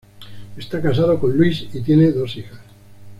Está 0.57 0.81
casado 0.81 1.19
con 1.19 1.37
Louise 1.37 1.69
y 1.73 1.81
tiene 1.83 2.11
dos 2.11 2.35
hijas. 2.35 2.57